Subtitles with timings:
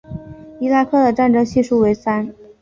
[0.59, 2.33] 伊拉克的战争系数为三。